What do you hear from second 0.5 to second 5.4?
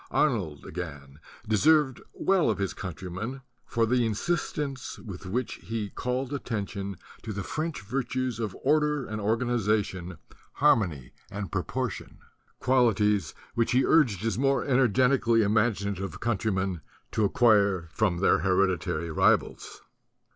again, deserved well of his countrymen for the insistence with